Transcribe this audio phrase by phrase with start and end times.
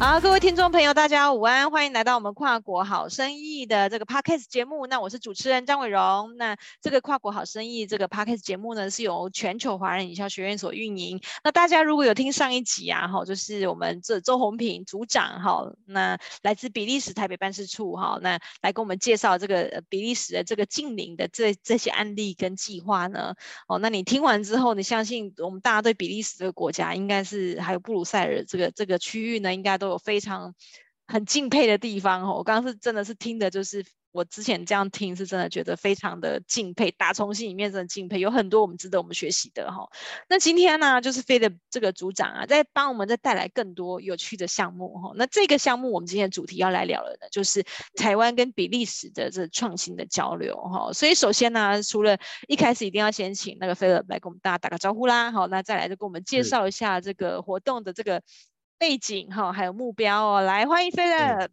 [0.00, 4.86] 好，各位听众朋友，大家午安，欢迎来到我们跨国好生意的这个 Podcast 节目。
[4.86, 6.36] 那我是主持人张伟荣。
[6.36, 11.20] 那这个跨国好生意这个 Podcast 节目呢，是由全球华人营销学院所运营。
[11.42, 23.34] 那大家如果有听上一集啊，哈，就是我们这周鸿平组长哈，那来自比利时台北办事处哈，那来给我们介绍这个比利时的这个近邻的这这些案例跟计划呢。
[23.66, 29.87] 哦，那你听完之后，你相信我们大家对比利时这个国家，应该是还有布鲁塞尔这个这个区域呢，应该都。
[29.88, 30.54] 有非常
[31.06, 39.88] 很敬佩的地方哦，我刚刚是真的是听的，就是我之前这样听是真的觉得非常的敬佩，打从心里面真的敬佩，有很多我们值得我们学习的哈。
[40.28, 45.12] 那今天呢，就是 Philip 这个组长啊，在帮我们再带来更多有趣的项目哈。
[45.14, 47.64] 那这个项目我们今天的主题要来聊的呢，就是
[47.96, 50.92] 台湾跟比利时的这创新的交流哈。
[50.92, 58.22] 所以首先呢，除了一开始一定要先请那个 Philip 来跟我们大家打个招呼啦，好，那再来就跟我们介绍一下这个活动的这个。
[58.78, 61.48] 背景哈，还有目标哦，来欢迎 Philip。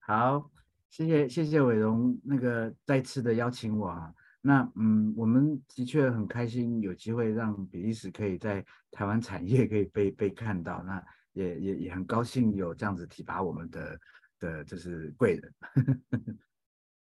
[0.00, 0.50] 好，
[0.90, 4.12] 谢谢谢谢伟荣那个再次的邀请我啊。
[4.40, 11.00] 那嗯，我们的确很开心有机会让比利时可以在台湾产业可以被被看到，那
[11.34, 13.98] 也也也很高兴有这样子提拔我们的
[14.40, 15.54] 的就是贵人。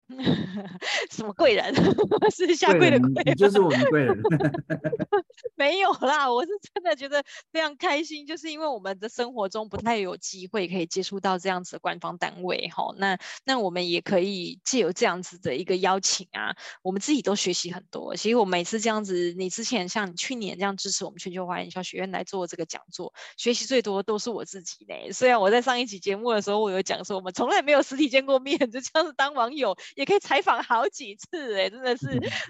[1.13, 1.75] 什么贵人？
[2.35, 4.21] 是下跪的贵人，就是我们贵人。
[5.55, 12.93] 没有啦，我是真的觉得非常开心，就是因为我们的生活中不太有机会可以接触到这样子的官方单位哈。
[12.97, 18.17] 那那我们也可以借由这样子的一个邀请啊，我们自己都学习很多。
[18.17, 25.13] 其实我每次这样子，你之前像你去年这样支持我们全球华人营销学院来做这个讲座，学习最多都是我自己呢。
[25.13, 29.77] 虽然我在上一期节目的时候，我有讲说我们从来没有实体见过面，就这样子当网友。
[29.95, 32.07] 也可以采访好几次哎，真的是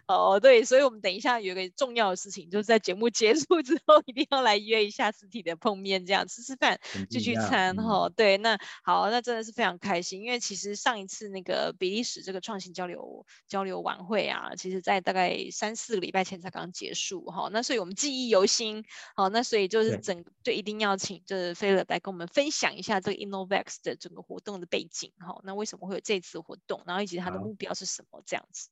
[0.06, 6.78] 哦，对，所以我们等一下有一个重要的事情，就是在节目结束之后， 一定要来约一下实体的碰面，这样吃吃饭、
[7.11, 8.08] 聚聚餐哈。
[8.11, 17.48] 对，那好，那真的是非常开心，因为其实上一次那个比利时这个创新交流交流晚会啊，其实在大概三四个礼拜前才刚结束哈。
[17.52, 18.84] 那所以我们记忆犹新，
[19.17, 25.40] 好，那所以就是整就一定要请就是 Philip 来跟我们分享一下这个 InnoVax 的整个活动的背景哈。
[25.45, 28.23] 那为什么会有这次活动，然后以及它的目标是什么？
[28.24, 28.69] 这样子。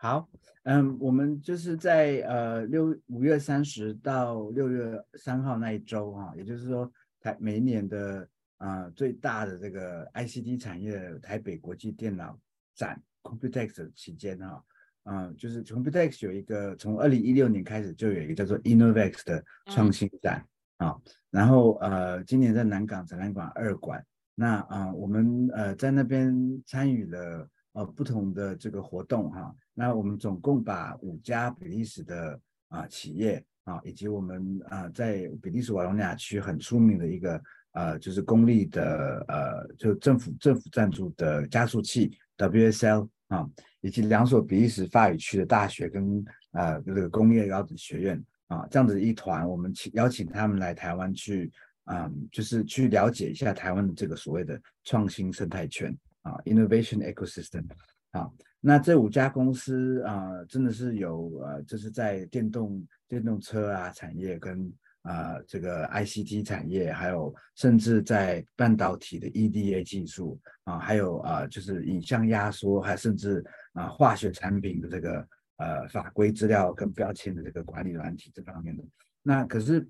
[0.00, 0.28] 好，
[0.62, 6.88] 嗯，我们就是在呃六五月三十到六月三号那一周哈、啊，也就是说
[7.20, 8.28] 台每一年的
[8.58, 12.38] 啊、呃、最大的这个 ICT 产业台北国际电脑
[12.76, 14.64] 展 Computex 期间哈，
[15.02, 20.46] 嗯、呃，就是 Computex 有一个从二零一六年开始就有一个叫做 Innovex 的创新展
[20.76, 24.06] 啊、嗯，然后呃今年在南港展览馆二馆，
[24.36, 27.50] 那啊、呃、我们呃在那边参与了。
[27.72, 37.40] 呃，不同的这个活动哈，那我们总共把五家比利时的啊企业啊，以及我们啊在比利时瓦隆尼亚区很出名的一个
[37.72, 43.48] 呃，就是公立的呃，就政府政府赞助的加速器 WSL 啊，
[43.80, 51.52] 以及两所比利时法语区的大学跟呃这个工业高等学院啊，这样子一团，我们请邀请他们来台湾去
[51.84, 55.96] 啊，就是去了解一下台湾的这个所谓的创新生态圈。
[56.28, 57.64] 啊，Innovation Ecosystem，
[58.10, 58.30] 啊，
[58.60, 64.70] 那这五家公司啊，真的是有呃，就是在电动电动车啊产业跟
[65.02, 78.84] 啊这个 ICT 产业，还有甚至在半导体的 EDA 技术啊，还有啊就是影像压缩，还甚至啊化学产品的这个呃法规资料跟标签的这个管理软体这方面的。
[79.22, 79.88] 那可是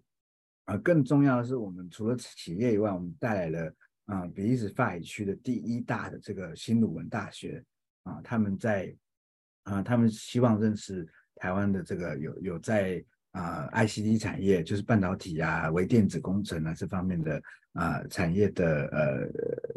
[0.66, 3.74] 啊，更重要的是，我们除了企业以外，我们带来了。
[4.08, 7.62] 啊，比利时法语区的第一大的这个新鲁文大学
[8.04, 8.90] 啊，他们在
[9.64, 17.42] 啊，他们希望认识台湾的这个有有在啊 ICT 产业，就是半导体啊、微电子工程啊这方面的
[17.74, 19.28] 啊产业的呃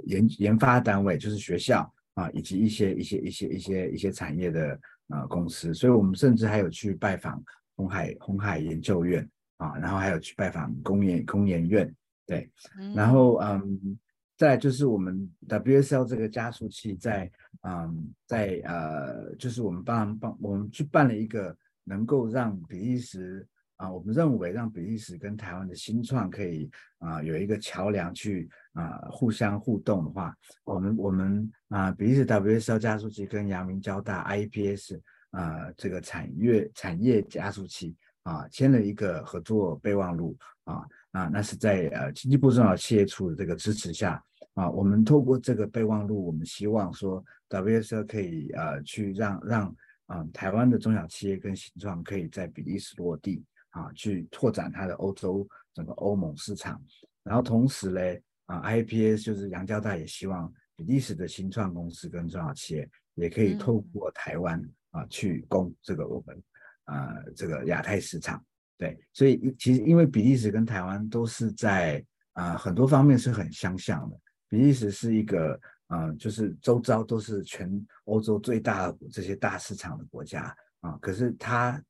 [0.06, 7.44] 研研发单位，就是学校啊，以及一些一些一些一些一些产业的啊公司，所以我们甚至还有去拜访
[7.75, 11.94] 红海红海研究院啊，然后还有去拜访工研工研院，
[12.26, 12.50] 对，
[12.96, 14.00] 然后嗯。
[14.41, 26.67] 再就是我们 WSL 这个加速器在，嗯，在呃，就是我们帮帮我们去办了一个能够让比利时啊，我们认为让比利时跟台湾的新创可以
[26.97, 34.96] 啊有一个桥梁去啊互相互动的话，我们我们啊比利时 WSL 加速器跟阳明交大 IPS
[35.29, 44.20] 啊这个产业产业加速器啊签了一个合作备忘录啊啊，那是在呃经济部中小企业处的这个支持下。
[44.56, 49.68] 啊，我们透过这个备忘录，我们希望说，WSL 可以呃去让让
[50.08, 56.82] 啊、呃、台湾的中小企业跟新创可以在比利时落地啊，去拓展它的欧洲整个欧盟市场。
[57.24, 66.44] 然后同时嘞啊，IAPS 就是杨交大也希望比利时的新创公司跟中小企业也可以透过台湾啊去攻这个我们
[66.86, 68.44] 啊这个亚太市场。
[68.78, 74.20] 对，所以其实因为比利时跟台湾都是在啊很多方面是很相像的。
[74.52, 75.58] 比利时是一个
[75.88, 77.72] 啊，就是周遭都是全
[78.03, 81.82] 欧洲最大的这些大市场的国家啊，可是它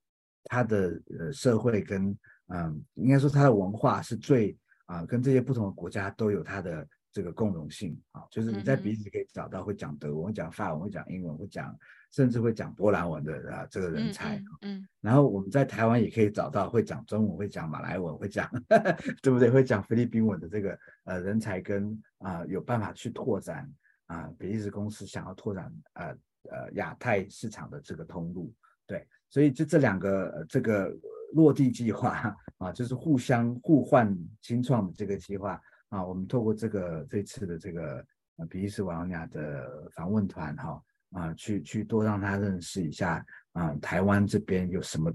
[0.43, 2.15] 它的呃社会跟
[2.49, 4.55] 嗯，应该说它的文化是最
[4.85, 11.75] 啊，跟这些不同的国家都有它的这个共融性啊，就是你在比利时可以找到会讲德文、会讲法文、会讲英文、会讲
[12.11, 14.37] 甚至会讲波兰文的啊这个人才。
[14.37, 14.45] 嗯，
[14.77, 18.49] 嗯，然后我们在台湾也可以找到会讲中文、会讲马来文、会讲
[19.21, 19.49] 对不对？
[19.49, 23.69] 会讲菲律宾文的这个呃人才跟啊有办法去拓展
[24.07, 26.05] 啊比利时公司想要拓展呃
[26.49, 28.53] 呃亚太市场的这个通路。
[28.87, 30.95] 对，所以就这两个、呃、这个。
[31.33, 35.57] 落地计划 啊，就是互相互换新创的这个计划
[35.91, 38.03] 啊，我们透过这个这次的这个
[38.49, 45.13] 比利时瓦隆纳的访问团哈啊，去去多让他认识一下啊，台湾这边有什么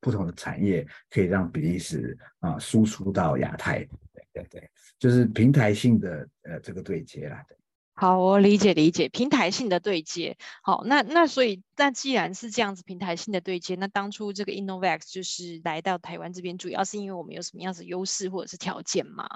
[0.00, 3.78] 不同的产业可以让比利时啊输出到亚太，
[4.12, 7.42] 对对对，就是平台性的呃这个对接啦。
[7.94, 10.36] 好，我理解理解平台性的对接。
[10.62, 19.26] 好，那那所以，那既然是这样子平台性的对接，那当初这个 Innovex 就是来到台湾这边，主要是因为我们有什么样子优势或者是条件吗？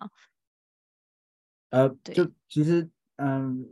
[1.73, 3.67] 呃，就其实，嗯，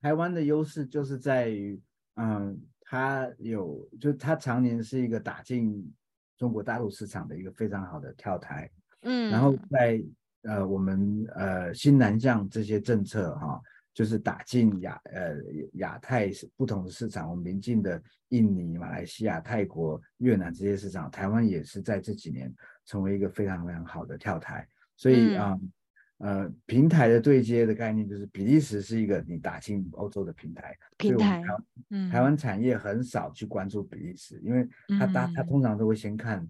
[0.00, 1.78] 台湾的优势就是在于，
[2.14, 5.92] 嗯，它有，就它常年是一个打进
[6.38, 8.70] 中国大陆市场的一个非常好的跳台。
[9.02, 10.02] 嗯，然后在
[10.42, 13.60] 呃我们呃新南向这些政策哈。
[13.92, 15.36] 就是打进亚呃
[15.74, 22.54] 亚太不同的市场，我们邻近的印尼、马来西亚、泰国、越南这些市场，台湾也是在这几年
[22.86, 24.66] 成为一个非常非常好的跳台。
[24.96, 25.72] 所以啊、嗯、
[26.20, 30.74] 呃平台的对接的概念就是比利时是一个你打进欧洲的平台。
[30.96, 31.42] 平台，
[31.90, 34.66] 嗯，台湾产业很少去关注比利时，因为
[34.98, 36.46] 他大他通常都会先看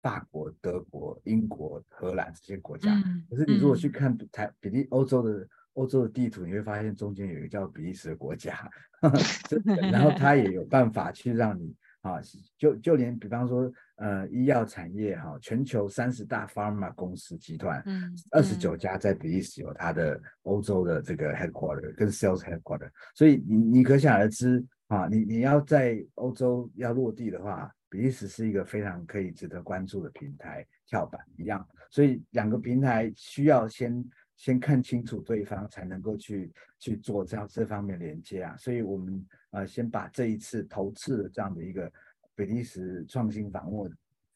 [0.00, 2.94] 法国、德国、英国、荷兰这些国家。
[3.28, 5.46] 可是你如果去看台比利欧洲的。
[5.74, 8.70] 欧洲的地图，你会发现中间有一个叫比利时的国家，
[9.90, 12.20] 然后他也有办法去让你啊，
[12.58, 34.04] 就就连比方说呃医药产业哈，全球三十大 pharma 公司集团，嗯，二十九家在比利时有它的欧洲的这个 headquarter 跟 sales headquarter，所以你你可想而知啊，你你要在欧洲要落地的话，比利时是一个非常可以值得关注的平台跳板一样，所以两个平台需要先。
[34.36, 38.56] 先看清楚对方，才能够去去做这样这方面连接啊。
[38.56, 41.90] 所以，我们呃先把这一次头次的这样的一个
[42.34, 43.90] 比利时创新访问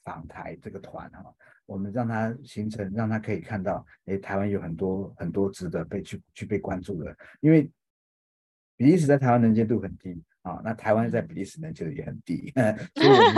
[0.04, 1.34] 访台这个团哈，
[1.66, 7.16] 我们让它形成，让它可以看到，哎，台湾有很多很多值得被去去被关注的。
[7.40, 7.68] 因为
[8.76, 12.52] 比利时在台湾能见度很低啊，那台湾在比利时能见度也很低，
[12.94, 13.34] 所以我们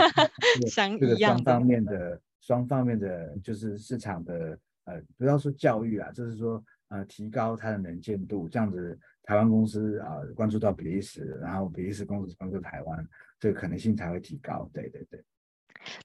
[0.99, 4.57] 这个双方面的双方面的就是市场的。
[4.85, 13.07] 呃，不要说教育啊，就是说，呃，提高它的能见度，这样子，台湾公司啊、呃、关注到比利时，然后比利时公司关注台湾，
[13.39, 14.67] 这个可能性才会提高。
[14.73, 15.23] 对对对。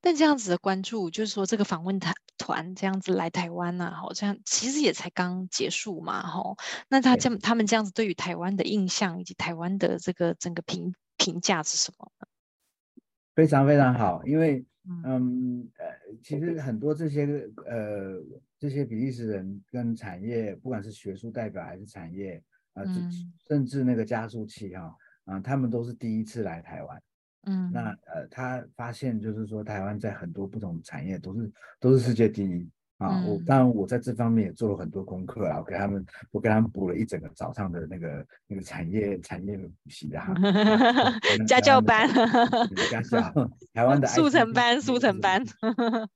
[0.02, 6.56] 但这样子的关注，就是说这个访问团团这样子来台湾呢、啊，好像其实也才刚结束嘛，吼。
[6.88, 12.26] 那他这他们这样子对于台湾的印象以及台湾的这个整个评评价是什么呢？
[13.34, 14.64] 非常非常好，因为。
[15.04, 15.86] 嗯，呃，
[16.22, 18.22] 其实很多这些呃
[18.58, 22.42] 这些比利时人跟产业，不管是学术代表还是产业
[22.74, 23.10] 啊，呃嗯、
[23.48, 24.82] 甚至那个加速器哈
[25.24, 27.02] 啊、呃，他们都是第一次来台湾。
[27.48, 32.68] 嗯，那呃，他发现就是说，台湾在很多不同产业都是都是世界第一。
[32.98, 40.32] 啊，我当然我在这方面也做了很多功课啊，我给他们，我给他们补了一整个早上的那个那个产业产业的补习啊，
[41.46, 42.08] 家教班，
[42.90, 43.20] 家教，
[43.74, 45.44] 台湾的 速成班，速成班，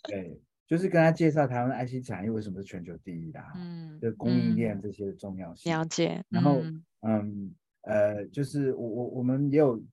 [0.08, 4.80] 对，就是跟他介绍台湾的 IC 产业为什么是全球第一的，嗯，就供应链。
[4.80, 6.62] 这些的重要性，了解，然后
[7.02, 9.84] 嗯呃，就是我我我们也有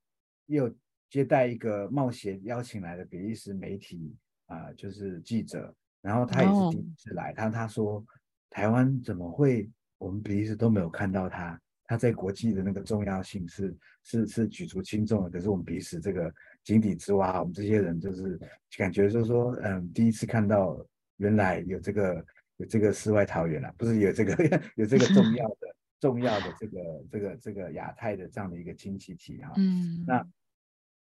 [0.46, 0.74] 也有
[1.10, 4.15] 接待一个冒险邀请来的比利时媒体
[4.46, 5.75] 啊，就是记者。
[6.01, 7.54] 然后他也是第一次来，他、oh.
[7.54, 8.06] 他说
[8.50, 15.30] 台湾怎么会我们比利时都没有看到他，他在国际的那个重要性是是是举足轻重的。
[15.30, 18.39] 可是我们比利时这个井底之蛙，我们这些人就是
[18.77, 20.80] 感觉就是说，嗯，第一次看到
[21.18, 22.25] 原来有这个
[22.58, 26.80] 有这个世外桃源了，不是有这个 有这个重要的 重要的这个
[27.12, 29.51] 这个这个亚太的这样的一个经济体哈。
[29.58, 30.27] 嗯，那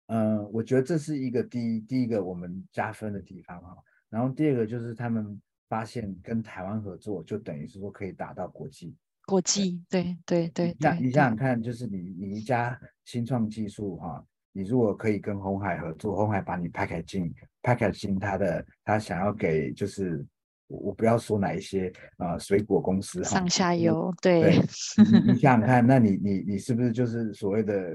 [0.06, 3.76] 嗯，我觉得这是一个第一第一个我们加分的地方哈。
[4.10, 8.94] 然后第二个就是他们发现跟台湾合作，就等于是说可以打到国际
[9.26, 10.76] 国际，对对对对。
[10.80, 17.32] 像你想想看，就是你你一家新创技术哈、啊，你如果可以跟红海合作，红海把你 packaging
[17.62, 20.24] packaging 它的他想要给就是
[20.68, 24.52] 我不要说哪一些啊、呃、水果公司上下游，对，对
[25.24, 27.92] 你你想想 看，那你你你是不是就是所谓的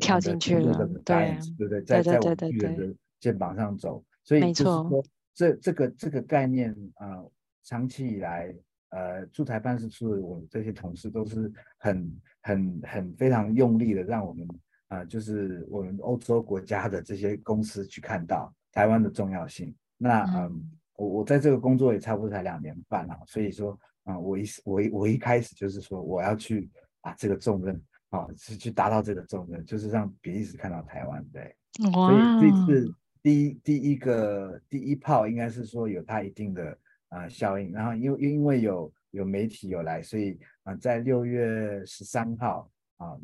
[0.00, 0.86] 跳进去了？
[1.04, 1.82] 对对不对？
[1.82, 7.18] 在在我们巨人的肩膀上走，所以就是说这这个这个概念啊。
[7.18, 7.30] 呃
[7.66, 8.54] 长期以来，
[8.90, 14.46] 呃，驻台办事处我们这些同事都是很、很、很非常用力的，让我们
[14.88, 19.74] 啊、呃，就是我们欧洲国家的这些公司去看到台湾的重要性。
[19.96, 20.52] 那嗯、呃，
[20.96, 26.68] 我我在这个工作也差不多才两年半啊，所以说啊、呃，我一我一我一开始就是说我要去
[27.00, 31.24] 把这个重任啊，是去达到这个重任，就是让比利时看到台湾。
[31.32, 31.56] 对，
[31.94, 36.78] 哇所以这次第一第一个第一炮应该是说有它一定的。
[37.10, 43.16] 啊、效应，然后因为因为有有媒体有来，所以啊、在六月十三号啊，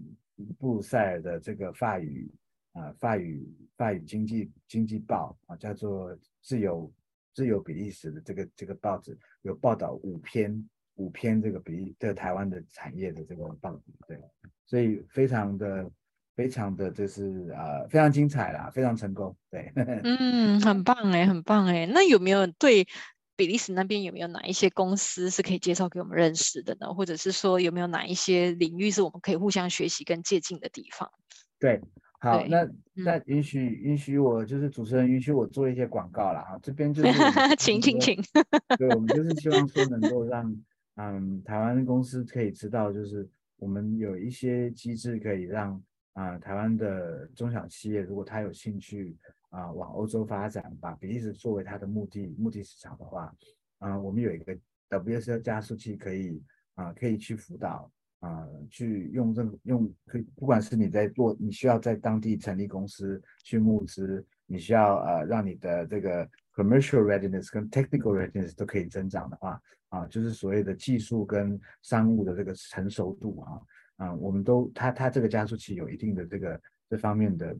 [0.61, 2.31] 布鲁塞尔的这个法语
[2.71, 3.45] 啊、法语
[3.77, 6.93] 法语经济经济报啊，叫做自由
[7.35, 14.21] 自由比利时的这个这个报纸有报道五篇五篇这个比利这个台湾的产业的这个报纸，对，
[14.67, 15.91] 所以非常的
[16.37, 19.73] 非常的就是啊、呃，非常精彩啦，非常成功，对，
[20.05, 22.87] 嗯，很棒哎，很棒哎，那有没有对？
[23.37, 26.93] 比利时那边有没有哪一些公司是可以介绍给我们认识的呢？
[26.93, 31.11] 或者是说有没有哪一些领域是我们可以互相学习跟借鉴的地方？
[31.59, 31.81] 对，
[32.19, 37.09] 好，那那允许、嗯、允许我就是主持人允许我做一些广告了哈，这边就是
[37.57, 38.23] 请请请，
[38.77, 40.55] 对，我们就是希望说 能够让
[40.97, 45.83] 嗯台湾公司可以知道，就是我们有一些机制可以让
[46.13, 49.17] 啊、台湾的中小企业，如果他有兴趣。
[49.51, 53.35] 啊，往欧洲发展，把比利时作为他的目的目的市场的话，
[53.81, 54.57] 啊，我们有一个
[54.89, 56.41] WSL 加速器可以
[56.77, 57.91] 啊，可以去辅导
[58.21, 66.25] 啊，去用这用可以，不管是你在做，你需要在当地成立公司去募资，你需要呃让你的这个
[66.55, 73.61] commercial readiness 跟 technical readiness 都可以增长的话，啊，就是所谓的技术跟商务的这个成熟度啊，
[74.01, 77.57] 啊，我们都他他这个加速器有一定的这个这方面的。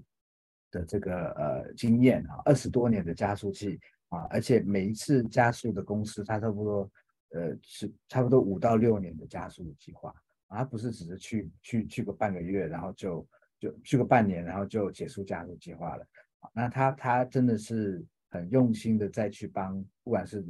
[0.73, 3.77] 的这个呃经验啊，二十多年的加速器
[4.09, 6.93] 啊，而且每一次加速的公司，它差不多
[7.31, 10.15] 呃是差不多五到六年的加速计划
[10.47, 13.27] 啊，它不是只是去去去个半个月，然后就
[13.59, 16.07] 就去个半年，然后就结束加速计划了。
[16.53, 20.41] 那他他真的是很用心的再去帮，不管是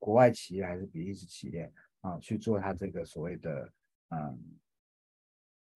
[0.00, 3.72] 国外企业还是比利时企业啊，去做他这个所谓的
[4.08, 4.38] 嗯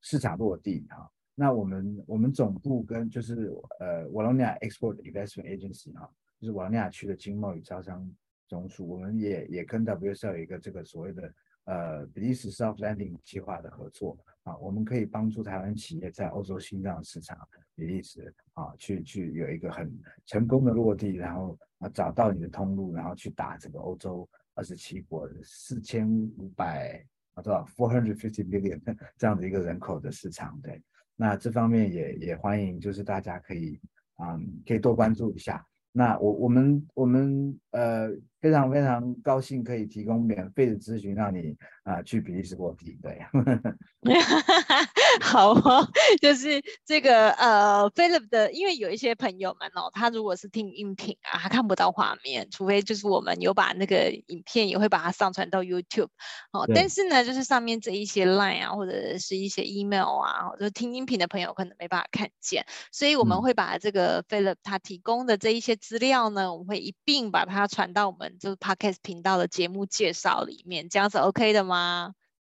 [0.07, 1.11] 市场落地哈。
[1.35, 6.09] 那我们我们总部跟就是呃瓦罗尼亚 Export Investment Agency 啊，
[6.39, 8.09] 就是瓦罗尼亚区的经贸与招商
[8.47, 11.35] 总署，我们也也跟 WSL 有一个这个所谓的
[11.65, 17.37] 呃比利时 Soft Landing 计划的合作啊，我们可以帮助台湾企业在欧洲新疆市场
[17.75, 19.93] 比利时啊去去有一个很
[20.25, 26.09] 成功的落地，然后啊找到你的通路，然后去打这个欧洲二十七国四千
[26.39, 27.05] 五百
[27.37, 28.81] 啊多少 four hundred fifty million
[29.17, 30.83] 这样的一个人口的市场，对。
[31.15, 33.81] 那这方面也也欢迎，就是大家可以，
[34.17, 35.65] 啊，可以多关注一下。
[35.93, 42.99] 那我我们我们呃非常非常高兴可以提供免费的咨询，让你啊、呃、去比利时落地。
[43.01, 43.19] 对，
[45.23, 45.89] 好哦，
[46.21, 56.09] 就是这个呃 Philip 的，因为有一些朋友们哦，他如果是听音频啊，他看不到画面，除非就是我们有把那个影片也会把它上传到 YouTube
[56.53, 56.69] 哦。
[56.75, 65.75] 但是呢，就是上面这一些 Line 啊，或者是一些 Email 啊，就听音频的朋友可能没办法看见，所以我们会把这个 Philip 他提供的这一些。
[65.77, 72.15] 资料呢，我们会一并把它传到我们就是 Podcast 频道的节目介绍里面，这样是 OK 的吗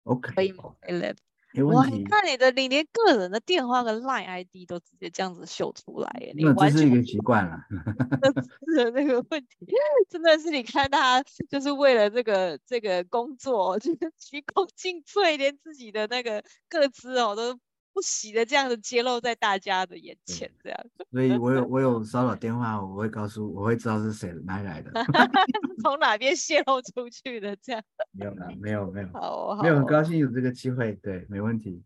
[0.05, 0.75] ？OK，可以吗。
[1.65, 7.59] 我还看你的，你连个人的电话跟 Line ID 都直接这样子秀出来耶，那这是一个习惯了。
[8.77, 9.67] 是那个问题，
[10.11, 17.59] 真的是你看他就是为了这个这个工作，就是 鞠躬尽瘁，连自己的那个个资哦都。
[17.97, 20.79] 不喜的这样子揭露在大家的眼前，这样。
[21.11, 24.93] 所以我有我有 骚扰电话，我会告诉，我会知道是谁哪里来的，
[25.83, 27.83] 从哪边泄露出去的这样。
[28.13, 31.83] 没有啦，没有没有，好，好，没有，很高兴有这个机会，对，没问题。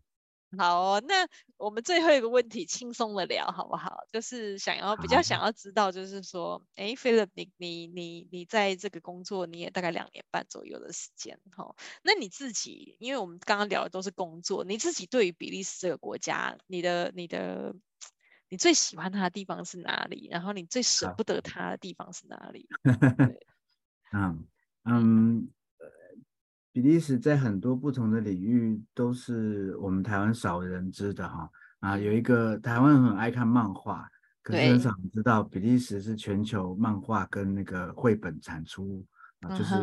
[0.57, 1.27] 好哦，那
[1.57, 3.99] 我们最后一个问题轻松的聊好不好？
[4.11, 17.73] 就是想要比较想要知道，就是说，哎，Philip，你你你你在这个工作你也大概两年半左右的时间，哈，那你自己，因为我们刚刚聊的都是工作，你自己对于比利时这个国家，你的你的
[18.49, 20.27] 你最喜欢它的地方是哪里？
[20.29, 22.67] 然后你最舍不得它的地方是哪里？
[24.11, 24.45] 嗯
[24.83, 25.51] 嗯。
[26.73, 31.49] 比利时在很多不同的领域都是我们台湾少人知的哈
[31.81, 34.07] 啊，有一个台湾很爱看漫画，
[34.41, 39.05] 可是很少人知道比利时是全球漫画跟那个绘本产出
[39.41, 39.75] 啊，就是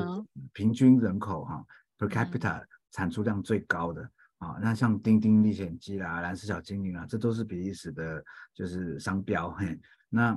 [0.54, 1.62] 平均人口哈
[1.98, 4.56] per capita 产出量最高的啊。
[4.62, 9.50] 那像《丁丁历险记》啦，《蓝色小精灵》啊，这都是比利时的，就是商标。
[9.50, 9.78] 嘿，
[10.08, 10.30] 那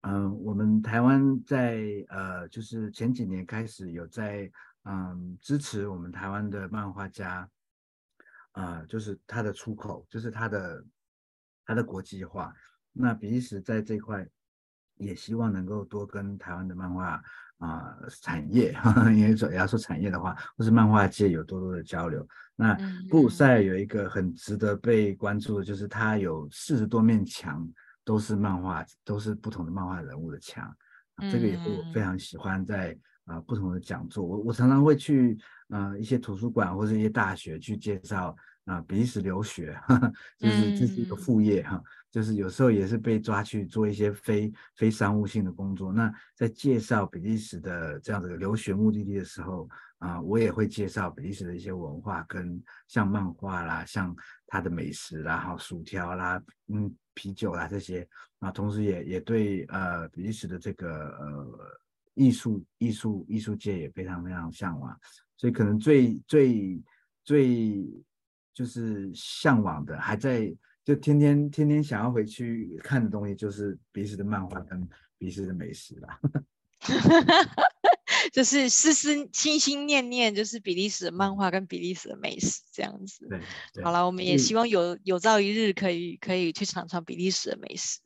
[0.00, 4.50] 嗯、呃，我们台湾在呃，就是前几年开始有在。
[4.88, 7.40] 嗯，支持我们台湾的漫画家，
[8.52, 10.84] 啊、呃，就是他的出口，就是他的
[11.64, 12.54] 他的国际化。
[12.92, 14.24] 那比利时在这块
[14.94, 17.20] 也希望能够多跟台湾的漫画
[17.58, 18.72] 啊、呃、产业，
[19.12, 22.24] 因为说要说产业的话，或是漫画界有多多的交流。
[22.54, 22.78] 那
[23.10, 27.68] 布鲁塞尔有一个很值得被关注的，就是它有四十多面墙，
[28.04, 30.64] 都是漫画，都是不同的漫画人物的墙、
[31.16, 31.28] 啊。
[31.28, 32.96] 这个也是我非常喜欢在。
[33.26, 35.36] 啊、呃，不同的讲座，我我常常会去
[35.68, 38.28] 呃一些图书馆或者一些大学去介绍
[38.64, 45.92] 啊、呃、比利时留学，呵 呵就是这是一个副业哈、嗯，就是有时候也是被抓去做一些非非商务性的工作。
[45.92, 49.68] 那在介绍比利时的这样的留学目的地的时候
[49.98, 54.14] 啊、呃，我也会介绍比利时的一些文化，跟像漫画啦，像
[54.46, 58.06] 它的美食啦，哈，薯条啦，嗯，啤酒啦这些
[58.38, 61.80] 啊，同时也也对呃比利时的这个呃。
[62.16, 64.98] 艺术艺术艺术界也非常非常向往，
[65.36, 66.82] 所以可能最最
[67.22, 67.86] 最
[68.52, 70.52] 就是向往的，还在
[70.84, 74.80] 就天天天天想要回去看的东西，就是比利时的漫画跟
[75.18, 76.20] 比利时的美食啦。
[78.32, 83.26] 就是思思心心念念，就是比利时的漫画跟比利时的美食这样子。
[83.28, 83.40] 对，
[83.74, 88.00] 对好了，我们也希望有有朝一日可以可以去尝尝比利时的美食。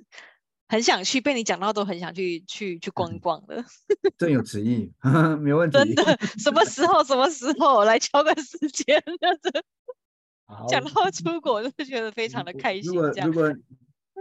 [0.71, 3.65] 很想去，被你讲到都很想去去去逛逛了。
[4.17, 4.93] 正有此意，
[5.43, 5.77] 没问题。
[5.77, 9.03] 真的，什么时候什么时候来敲个时间？
[10.69, 12.93] 讲到出国就觉得非常的开心。
[12.93, 13.55] 如果如果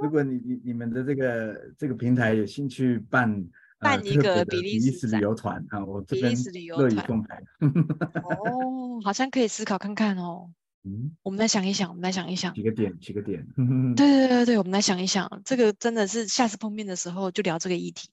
[0.02, 3.46] 如果你你你们的这个这个平台有兴趣办
[3.80, 6.34] 办一个比利时旅游团啊，我这边
[6.78, 7.36] 乐意奉陪。
[8.24, 10.50] 哦，好像可以思考看看哦。
[10.90, 13.46] 嗯，我们来想一想，我们来想一想几个点，几个点。
[13.96, 18.10] 对对对对，我们来想一想，这个真的是下次碰面的时候就聊这个议题。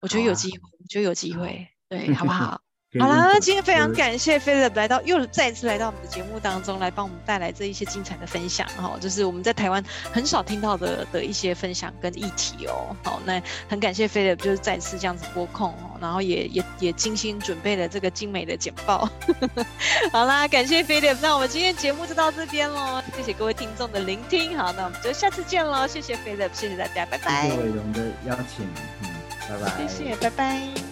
[0.00, 2.62] 我觉得有机会，我觉得有机会，对， 好不好？
[3.00, 12.94] 好了，今天非常感谢 Philip 来到，又再次来到我们的节目当中，来帮我们带来这一些精彩的分享哈，就是我们在台湾很少听到的的一些分享跟议题哦。
[13.02, 19.08] 好，那很感谢 Philip 就是再次这样子播控哦，然后也也也精心准备了这个精美的简报。
[20.12, 27.48] 好啦，感谢 Philip，那我们今天节目就到这边喽，谢谢各位听众的聆听，好，那我们就下次见喽，谢谢 Philip，谢谢大家，拜拜。
[27.48, 28.66] 谢谢伟荣的邀请，
[29.00, 29.08] 嗯，
[29.48, 30.91] 拜拜，谢谢，拜拜。